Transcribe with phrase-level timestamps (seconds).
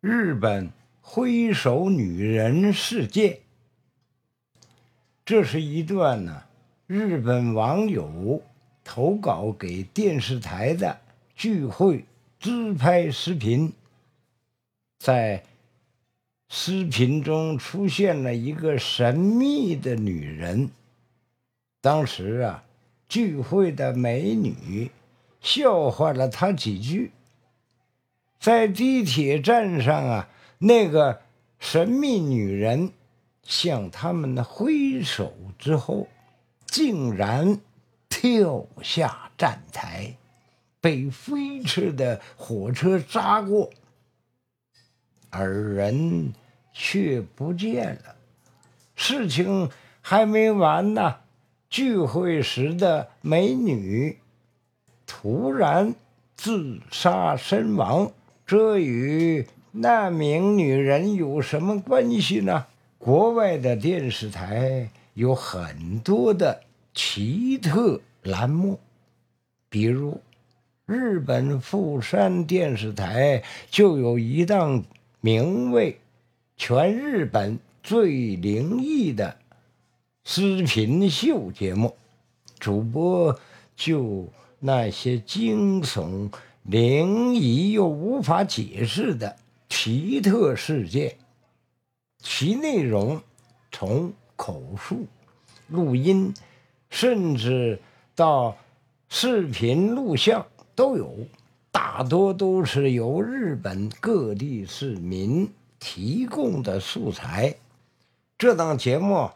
[0.00, 3.40] 日本挥手女人事件。
[5.24, 6.44] 这是一段呢，
[6.86, 8.40] 日本网友
[8.84, 11.00] 投稿给电视台的
[11.34, 12.04] 聚会
[12.38, 13.72] 自拍视频。
[15.00, 15.42] 在
[16.48, 20.70] 视频中出现了一个神秘的女人。
[21.80, 22.62] 当时啊，
[23.08, 24.92] 聚会的美女
[25.40, 27.10] 笑话了她几句。
[28.38, 30.28] 在地铁站上啊，
[30.58, 31.20] 那个
[31.58, 32.92] 神秘女人
[33.42, 36.06] 向他们挥手之后，
[36.66, 37.60] 竟然
[38.08, 40.16] 跳下站台，
[40.80, 43.70] 被飞驰的火车扎过，
[45.30, 46.32] 而人
[46.72, 48.14] 却不见了。
[48.94, 49.68] 事情
[50.00, 51.16] 还没完呢，
[51.68, 54.18] 聚会时的美女
[55.06, 55.94] 突然
[56.36, 58.12] 自杀身亡。
[58.48, 62.64] 这与那名女人有什么关系呢？
[62.96, 66.62] 国外的电视台有很多的
[66.94, 68.80] 奇特栏目，
[69.68, 70.22] 比如
[70.86, 74.82] 日本富山电视台就有一档
[75.20, 75.92] 名为
[76.56, 79.36] 《全日本最灵异的
[80.24, 81.94] 视频秀》节目，
[82.58, 83.38] 主播
[83.76, 84.26] 就
[84.60, 86.30] 那些惊悚。
[86.68, 89.36] 灵异又无法解释的
[89.70, 91.16] 奇特事件，
[92.18, 93.22] 其内容
[93.72, 95.06] 从口述、
[95.68, 96.34] 录音，
[96.90, 97.80] 甚至
[98.14, 98.54] 到
[99.08, 101.16] 视频录像都有，
[101.70, 107.56] 大多都是由日本各地市民提供的素材。
[108.36, 109.30] 这档节目，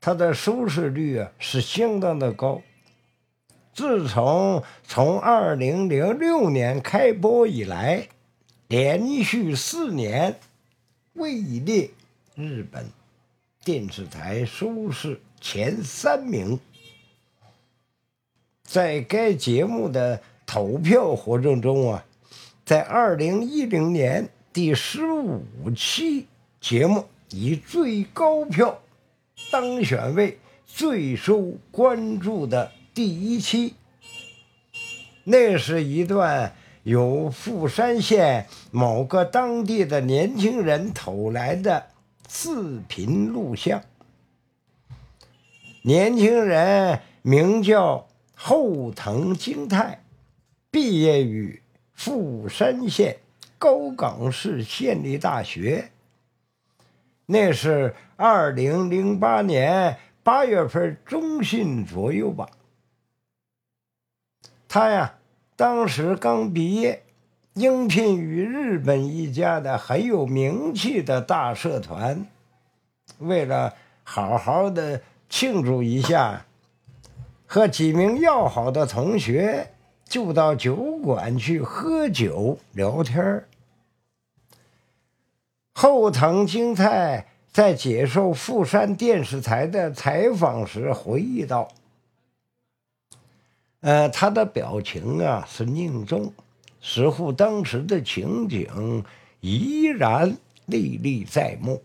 [0.00, 2.60] 它的收视率啊是相当的高。
[3.74, 8.06] 自从从二零零六年开播以来，
[8.68, 10.38] 连续四年
[11.14, 11.90] 位列
[12.36, 12.88] 日本
[13.64, 16.60] 电视台收视前三名。
[18.62, 22.04] 在该节目的投票活动中啊，
[22.64, 25.42] 在二零一零年第十五
[25.76, 26.28] 期
[26.60, 28.80] 节目以最高票
[29.50, 32.70] 当选为最受关注的。
[32.94, 33.74] 第一期，
[35.24, 41.86] 那是一段由富山县某个当地的年轻人偷来的
[42.28, 43.82] 视频录像。
[45.82, 48.06] 年轻人名叫
[48.36, 50.04] 后藤京太，
[50.70, 51.60] 毕业于
[51.94, 53.16] 富山县
[53.58, 55.90] 高冈市县立大学。
[57.26, 62.48] 那是二零零八年八月份中旬左右吧。
[64.74, 65.14] 他呀，
[65.54, 67.04] 当时刚毕业，
[67.52, 72.26] 应聘于日本一家的很有名气的大社团。
[73.20, 76.46] 为了好好的庆祝一下，
[77.46, 79.70] 和几名要好的同学
[80.08, 83.44] 就到酒馆去喝酒聊天
[85.72, 91.68] 后藤京太在接受富山电视台的采访时回忆道。
[93.84, 96.32] 呃，他的表情啊是凝重，
[96.80, 99.04] 似乎当时的情景
[99.42, 101.82] 依然历历在目，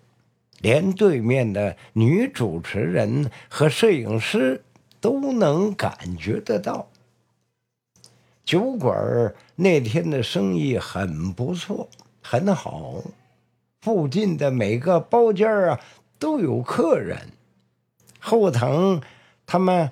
[0.61, 4.63] 连对面的女主持人和摄影师
[5.01, 6.87] 都能感觉得到。
[8.45, 11.89] 酒馆那天的生意很不错，
[12.21, 13.03] 很好，
[13.81, 15.81] 附近的每个包间啊
[16.17, 17.27] 都有客人。
[18.21, 19.01] 后藤
[19.45, 19.91] 他们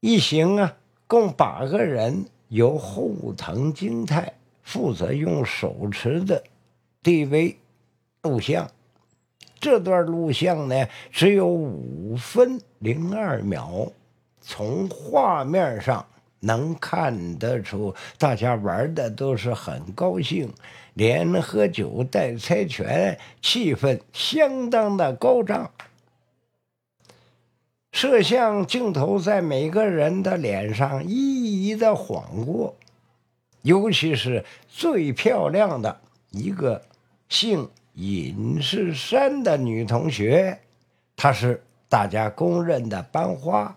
[0.00, 0.76] 一行啊。
[1.06, 4.32] 共八个人，由后藤京太
[4.62, 6.42] 负责用手持的
[7.02, 7.56] DV
[8.22, 8.70] 录像。
[9.60, 13.92] 这段录像呢，只有五分零二秒。
[14.46, 16.04] 从画面上
[16.40, 20.52] 能看得出，大家玩的都是很高兴，
[20.92, 25.70] 连喝酒带猜拳，气氛相当的高涨。
[27.94, 32.74] 摄像镜头在每个人的脸上一一的晃过，
[33.62, 36.00] 尤其是最漂亮的
[36.32, 36.82] 一个
[37.28, 40.58] 姓尹世山的女同学，
[41.14, 43.76] 她是大家公认的班花，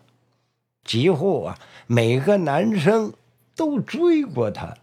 [0.84, 3.14] 几乎啊每个男生
[3.56, 4.75] 都追过她。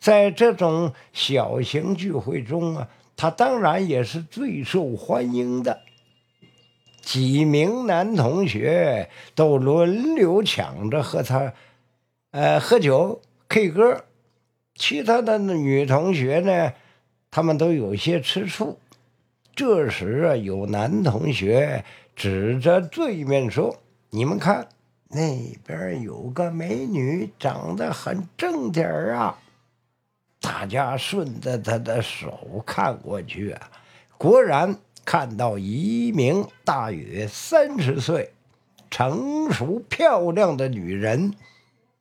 [0.00, 5.82] 在这种小型聚会中啊，她当然也是最受欢迎的。
[7.08, 11.54] 几名男同学都轮流抢着和他，
[12.32, 14.04] 呃，喝酒、K 歌。
[14.74, 16.74] 其他的女同学呢，
[17.30, 18.78] 他们都有些吃醋。
[19.56, 21.82] 这时啊，有男同学
[22.14, 23.78] 指着对面说
[24.12, 24.68] ：“你们看，
[25.08, 29.38] 那边有个美女，长得很正点啊。”
[30.42, 33.70] 大家顺着他的手看过去啊，
[34.18, 34.76] 果然
[35.10, 38.34] 看到一名大约三十岁、
[38.90, 41.32] 成熟漂亮的女人，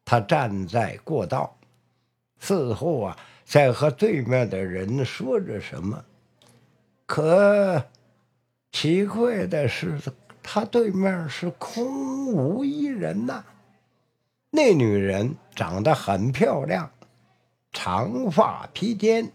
[0.04, 1.56] 她站在过道，
[2.38, 6.04] 似乎啊在和对面的人说着什么。
[7.06, 7.86] 可
[8.74, 9.98] 奇怪的是，
[10.44, 13.46] 他对面是空无一人呐。
[14.50, 16.92] 那女人长得很漂亮，
[17.72, 19.32] 长发披肩，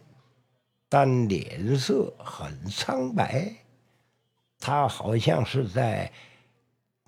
[0.90, 3.54] 但脸色很苍白。
[4.62, 6.10] 他好像是在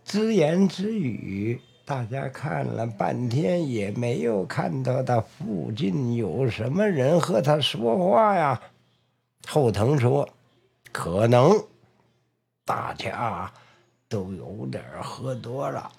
[0.05, 1.61] 自言自语。
[1.87, 8.61] 大家看了半天，也没有看到他附近有什么人和他说话呀。
[9.47, 10.29] 后藤说。
[10.93, 11.61] 可能
[12.65, 13.53] 大家
[14.09, 15.91] 都有点喝多了，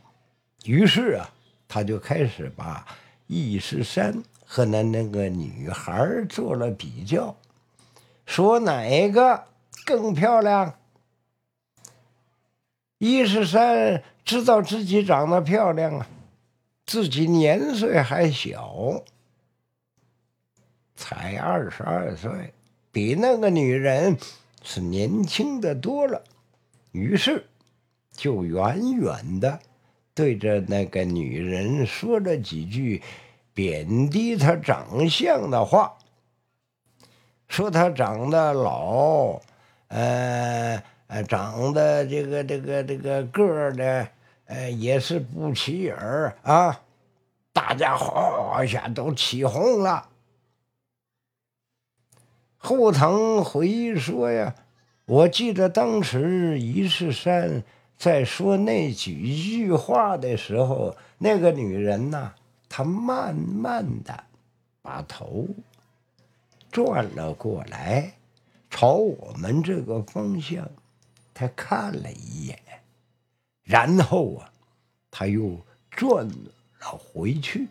[0.64, 1.30] 于是啊，
[1.68, 2.88] 他就开始把
[3.28, 7.36] 易世山和那那个女孩做了比较，
[8.26, 9.44] 说哪个
[9.86, 10.74] 更漂亮。
[12.98, 16.08] 易世山知道自己长得漂亮啊，
[16.86, 19.04] 自己年岁还小，
[20.96, 22.54] 才二十二岁，
[22.92, 24.18] 比那个女人。
[24.68, 26.24] 是年轻的多了，
[26.92, 27.46] 于是
[28.12, 29.60] 就远远的
[30.16, 33.04] 对着那个女人说了几句
[33.54, 36.00] 贬低她长相的话，
[37.48, 39.40] 说她长得老，
[39.90, 44.08] 呃呃，长得这个这个这个个儿呢，
[44.46, 46.82] 呃，也是不起眼儿啊，
[47.54, 50.10] 大家哗一下都起哄了。
[52.58, 54.56] 后藤回忆说：“呀，
[55.06, 57.64] 我记得当时一世山
[57.96, 62.34] 在说那几句话的时候，那个女人呐，
[62.68, 64.24] 她慢慢的
[64.82, 65.48] 把头
[66.72, 68.14] 转了过来，
[68.72, 70.68] 朝我们这个方向，
[71.36, 72.60] 他看了一眼，
[73.62, 74.52] 然后啊，
[75.12, 76.52] 他又转了
[76.82, 77.68] 回去。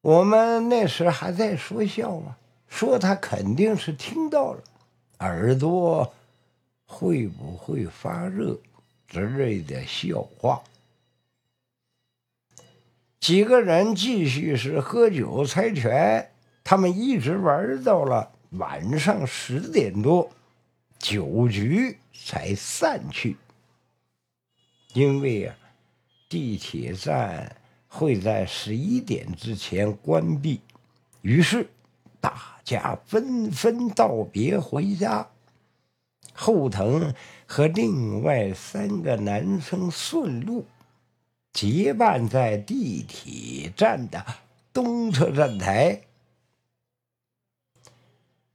[0.00, 2.38] 我们那时还在说笑啊。”
[2.72, 4.62] 说他肯定是听到了，
[5.18, 6.14] 耳朵
[6.86, 8.58] 会不会发热
[9.06, 10.62] 之类的笑话。
[13.20, 16.30] 几个人继续是喝酒猜拳，
[16.64, 20.30] 他们一直玩到了晚上十点多，
[21.02, 23.36] 酒局才散去。
[24.94, 25.54] 因为啊，
[26.30, 27.54] 地铁站
[27.88, 30.62] 会在十一点之前关闭，
[31.20, 31.68] 于是。
[32.20, 35.26] 大家纷纷道别回家，
[36.32, 37.12] 后藤
[37.46, 40.64] 和另外三个男生顺路
[41.52, 44.24] 结伴在地铁站的
[44.72, 46.02] 东侧站台。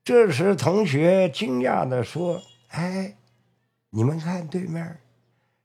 [0.08, 3.18] 这时，同学惊讶的说：“哎，
[3.90, 5.00] 你们看对面，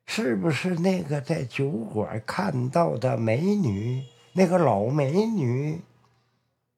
[0.05, 4.03] 是不是那个在酒馆看到的美女？
[4.33, 5.81] 那个老美女？”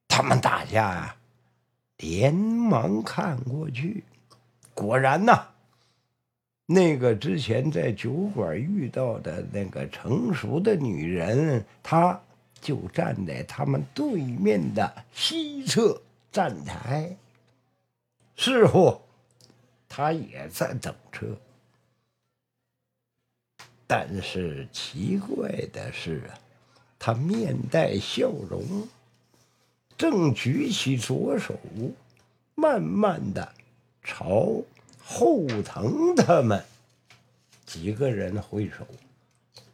[0.09, 1.17] 他们大家啊，
[1.97, 4.05] 连忙看过去，
[4.75, 5.47] 果然呐，
[6.67, 12.21] 那个之前在酒馆遇到的那个成熟的女人，她
[12.61, 17.17] 就站在他们对面的西侧站台。
[18.37, 19.01] 似乎
[19.89, 21.37] 他也在等车，
[23.87, 26.39] 但是奇怪的是啊，
[26.99, 28.89] 她面带笑容。
[29.97, 31.57] 正举起左手，
[32.57, 33.55] 慢慢的
[34.03, 34.63] 朝
[35.01, 36.65] 后藤他们
[37.65, 38.85] 几个人挥手，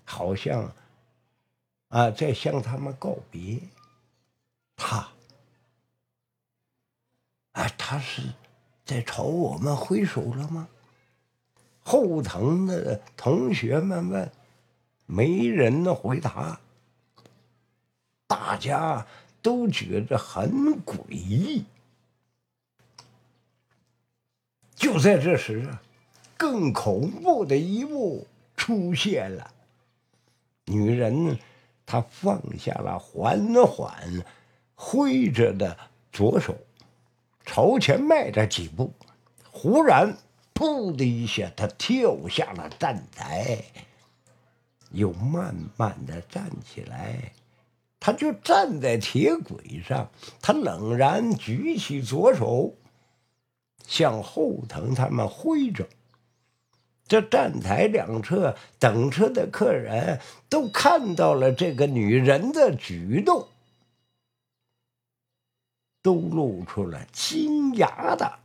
[0.04, 0.74] 好像
[1.88, 3.60] 啊在向他们告别。
[4.76, 5.08] 他
[7.52, 8.22] 啊，他是
[8.90, 10.68] 在朝我们挥手了吗？
[11.82, 14.32] 后藤的同学们问，
[15.06, 16.58] 没人回答。
[18.26, 19.06] 大家。
[19.42, 21.64] 都觉得很诡异。
[24.74, 25.80] 就在这时啊，
[26.36, 29.50] 更恐怖的一幕出现了。
[30.66, 31.38] 女人
[31.86, 34.22] 她放下了缓缓
[34.74, 35.74] 挥着的
[36.12, 36.54] 左手，
[37.52, 38.92] 朝前迈着几步，
[39.50, 40.16] 忽然
[40.54, 43.64] “噗”的一下，他跳下了站台，
[44.92, 47.32] 又慢慢的站起来。
[47.98, 52.76] 他就站在铁轨上，他冷然举起左手，
[53.84, 55.88] 向后藤他们挥着。
[57.08, 63.48] 这站台两侧等车的客人都看到了这个女人的举动，
[66.02, 68.38] 都露出了惊讶的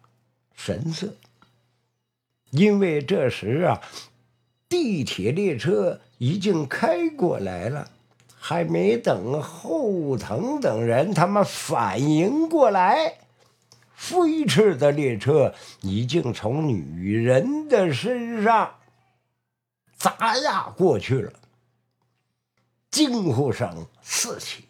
[0.54, 1.16] 神色，
[2.52, 3.82] 因为这时啊，
[4.68, 7.92] 地铁列车已经开过来了，
[8.38, 13.20] 还没等后藤等人他们反应过来。
[13.96, 18.76] 飞驰的列车已经从女人的身上
[19.98, 21.34] 砸压过去了，
[22.92, 24.66] 惊呼声四起。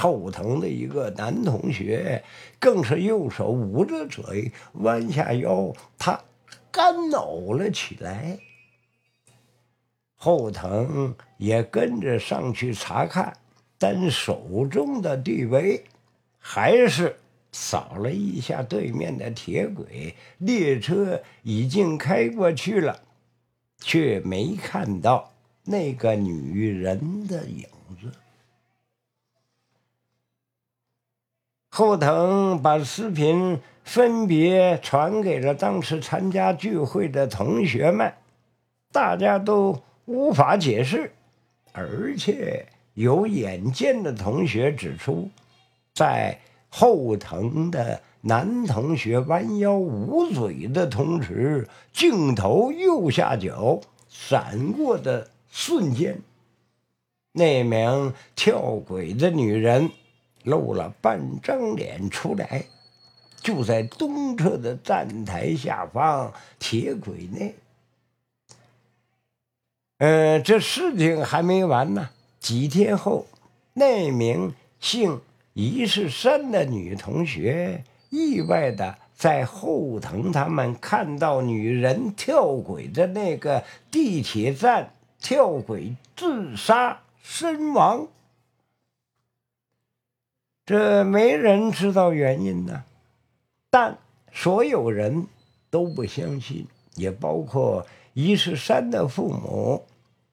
[0.00, 2.22] 后藤的一个男同学
[2.60, 6.20] 更是右手捂着嘴，弯下腰，他
[6.70, 8.38] 干呕了起来。
[10.14, 13.36] 后藤也跟着上去查看，
[13.76, 15.82] 但手中的地位
[16.38, 17.16] 还是。
[17.50, 23.00] 扫了一下对面的铁轨，列车已经开过去了，
[23.80, 25.32] 却没看到
[25.64, 27.66] 那个女人的影
[28.00, 28.12] 子。
[31.78, 38.12] 后藤把视频分别传给了当时参加聚会的同学们，
[38.90, 41.12] 大家都无法解释，
[41.72, 45.30] 而且有眼尖的同学指出，
[45.94, 46.40] 在。
[46.70, 56.20] 后藤的男同学弯腰捂嘴的同时，镜头右下角闪过的瞬间，
[57.32, 59.90] 那名跳轨的女人
[60.48, 62.64] 露了半张脸出来，
[63.40, 67.54] 就在东侧的站台下方铁轨内。
[69.98, 72.10] 呃，这事情还没完呢。
[72.40, 73.26] 几天后，
[73.74, 75.20] 那名姓。
[75.54, 88.06] 一是山的女同学意外的在后藤他们看到女人跳轨的那个地铁站跳轨自杀身亡，
[90.68, 92.84] 这没人知道原因呢。
[93.70, 93.96] 但
[94.34, 95.26] 所有人
[95.70, 99.82] 都不相信，也包括一是山的父母，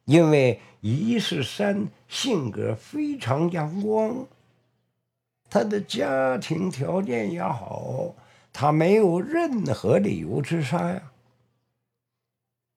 [0.04, 4.27] 因为一是山性格非常阳光。
[5.50, 8.13] 他的家庭条件也好，
[8.51, 11.01] 他没有任何理由自杀呀。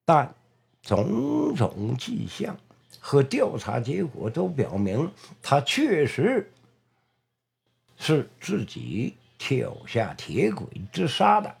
[0.05, 0.33] 但
[0.81, 2.55] 种种迹象
[3.01, 5.11] 和调查结果都表明，
[5.41, 6.49] 他确实
[7.99, 11.55] 是自己跳下铁轨自杀的。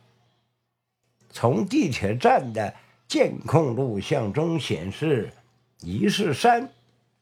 [1.29, 2.73] 从地铁站的
[3.07, 5.31] 监控录像中显示，
[5.81, 6.71] 一是山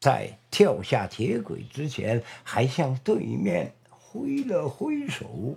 [0.00, 3.74] 在跳下铁轨之前还向对面。
[4.10, 5.54] 挥了挥手，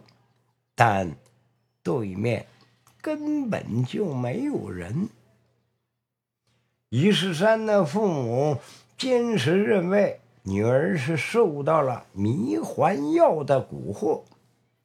[0.75, 1.15] 但
[1.81, 2.45] 对面
[3.01, 5.07] 根本就没有人。
[6.89, 8.57] 于世山的父母
[8.97, 14.21] 坚持认为女儿是受到了迷幻药的蛊惑，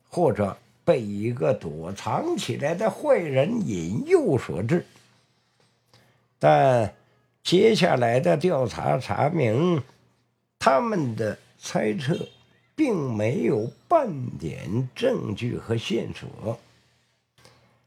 [0.09, 4.87] 或者被一个躲藏起来的坏人引诱所致。
[6.39, 6.95] 但
[7.43, 9.83] 接下来的调查查明，
[10.59, 12.29] 他们的猜测。
[12.79, 16.59] 并没有半点证据和线索。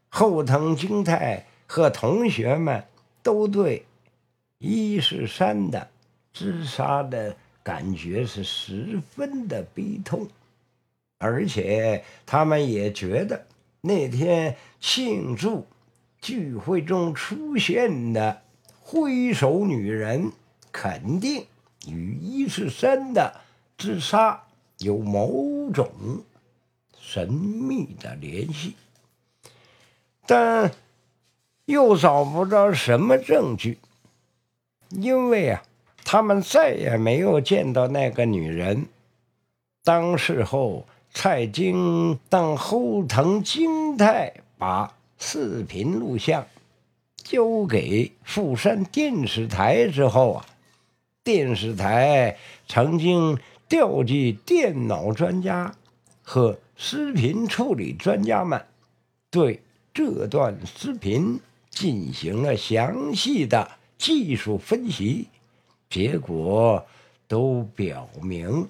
[0.09, 2.83] 后藤京太和同学们
[3.21, 3.85] 都对
[4.57, 5.89] 伊势山的
[6.33, 7.38] 自杀的
[7.69, 10.27] 感觉是十分的悲痛，
[11.19, 13.45] 而且他们也觉得
[13.81, 15.67] 那天庆祝
[16.19, 18.41] 聚会中出现的
[18.81, 20.31] 挥手女人
[20.71, 21.45] 肯定
[21.85, 23.39] 与伊势山的
[23.77, 24.45] 自杀。
[24.79, 25.91] 有某种
[26.99, 28.73] 神秘的联系，
[30.25, 30.71] 但
[31.65, 33.77] 又找不着什么证据，
[34.89, 35.61] 因为啊，
[36.12, 38.88] 他们再也没有见到那个女人。
[39.84, 46.48] 当事后，蔡京当后藤京太把视频录像
[47.16, 50.46] 交给富山电视台之后啊，
[51.24, 52.38] 电视台
[52.68, 53.38] 曾经。
[53.68, 55.75] 调集电脑专家
[56.24, 58.66] 和视频处理专家们，
[59.30, 59.62] 对
[59.94, 61.39] 这段视频
[61.70, 65.28] 进行了详细的技术分析，
[65.89, 66.86] 结果
[67.27, 68.67] 都表明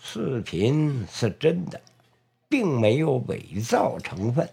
[0.00, 1.80] 视频是真的，
[2.48, 4.48] 并没有伪造成分。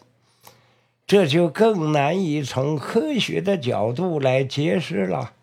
[1.08, 5.34] 这就更难以从科学的角度来解释了，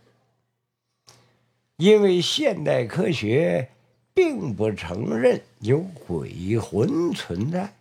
[1.77, 3.71] 因为现代科学。
[4.17, 7.75] 并不承认有鬼魂存在。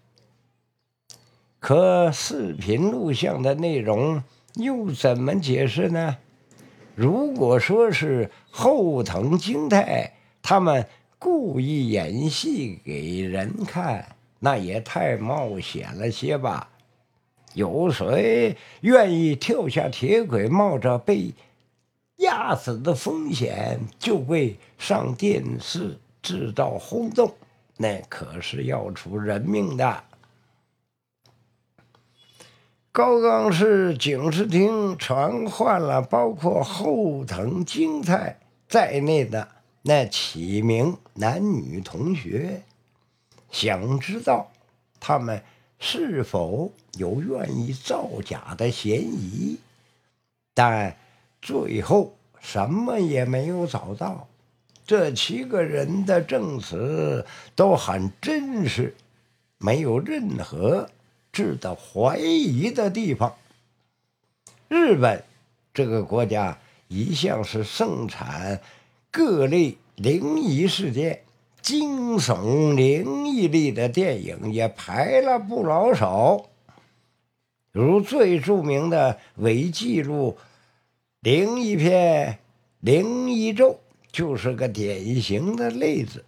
[1.62, 4.21] 可视频录像的内容
[4.55, 6.17] 又怎么解释呢？
[6.95, 10.87] 如果说是后藤京太他们
[11.19, 16.69] 故意演戏给人看，那也太冒险了些吧？
[17.53, 21.33] 有谁愿意跳下铁轨，冒着被
[22.17, 27.33] 压死的风险，就为上电视制造轰动？
[27.77, 30.03] 那可是要出人命的。
[32.95, 39.49] 高冈市警视厅传唤了包括后藤京太在内的
[39.81, 42.61] 那七名男女同学，
[43.51, 44.49] 想知道
[45.01, 45.43] 他们
[45.77, 49.59] 是否有愿意造假的嫌疑，
[50.53, 50.95] 但
[51.41, 54.29] 最后什么也没有找到。
[54.87, 57.25] 这七个人的证词
[57.57, 58.95] 都很真实，
[59.57, 60.89] 没有任何。
[61.35, 63.35] 值得怀疑的地方。
[64.69, 65.21] 日本
[65.73, 68.61] 这个国家一向是盛产
[69.11, 71.23] 各类灵异事件、
[71.61, 76.45] 惊悚灵异类的电影也拍了不老少，
[77.73, 80.37] 如最著名的伪纪录
[81.19, 82.33] 灵异片
[82.79, 83.71] 《灵异咒》
[84.09, 86.23] 就是个典型的例子。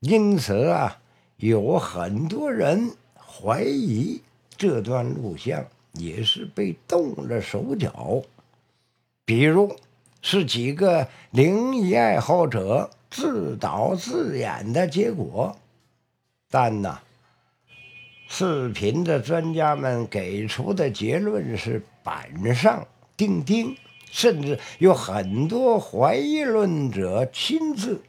[0.00, 0.98] 因此啊，
[1.36, 4.20] 有很多人怀疑。
[4.62, 8.22] 这段录像也是被动了手脚，
[9.24, 9.74] 比如
[10.20, 15.56] 是几个灵异爱好者自导自演的结果。
[16.48, 17.00] 但呢，
[18.28, 23.76] 视频的专家们给出的结论是板上钉钉，
[24.12, 28.00] 甚至有很多怀疑论者亲自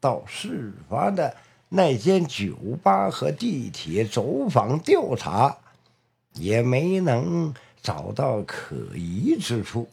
[0.00, 1.36] 到事发的
[1.68, 5.56] 那间酒吧和地铁走访调查。
[6.34, 9.88] 也没能找到可疑之处。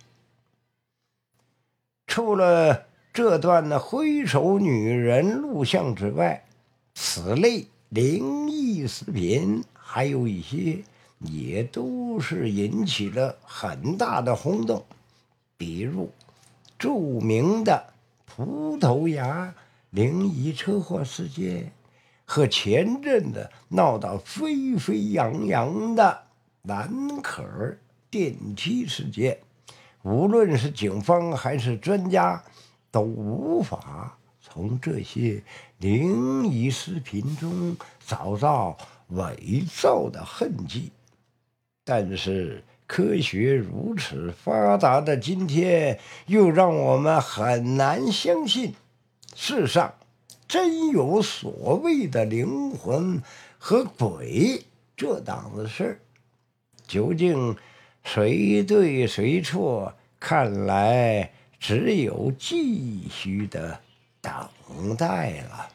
[2.05, 6.45] 除了这段的挥手女人录像之外，
[6.93, 10.83] 此类灵异视频还有一些，
[11.19, 14.85] 也都是引起了很大的轰动。
[15.57, 16.11] 比如
[16.77, 17.93] 著名的
[18.25, 19.55] 葡萄牙
[19.89, 21.71] 灵异车祸事件，
[22.25, 26.26] 和前阵子闹得沸沸扬扬的。
[26.67, 29.39] 南可儿电梯事件，
[30.03, 32.43] 无论是警方还是专家，
[32.91, 35.41] 都无法从这些
[35.77, 38.77] 灵异视频中找到
[39.11, 40.91] 伪造的痕迹。
[41.85, 48.75] 但是，科学如此发达的今天，又让我们很难相信，
[49.33, 49.93] 世上
[50.49, 53.21] 真有所谓的灵魂
[53.57, 54.65] 和鬼
[54.97, 55.99] 这档子事儿。
[56.87, 57.55] 究竟
[58.03, 59.93] 谁对谁错？
[60.19, 63.79] 看来只有继续的
[64.19, 65.69] 等待了。